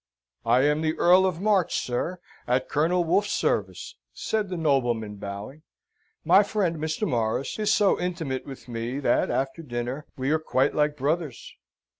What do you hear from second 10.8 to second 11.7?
brothers."